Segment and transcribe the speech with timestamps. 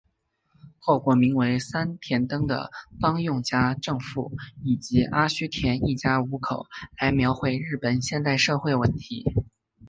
[0.83, 4.31] 透过名为三田灯的帮佣家政妇
[4.63, 6.65] 以及阿须田一家五口
[6.97, 9.23] 来描绘日本现代社会问题。